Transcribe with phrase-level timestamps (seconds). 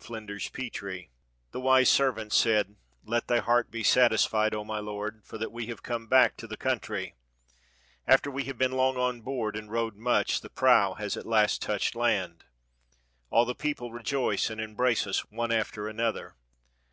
[0.00, 1.10] FLINDERS PETRIE
[1.50, 5.66] The wise servant said, "Let thy heart be satisfied, 0 my lord, for that we
[5.66, 7.16] have come back to the country;
[8.06, 11.60] after we have been long on board, and rowed much, the prow has at last
[11.62, 12.44] touched land.
[13.30, 16.36] All the people rejoice and embrace us one after another.